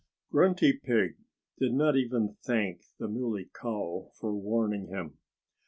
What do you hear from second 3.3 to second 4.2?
Cow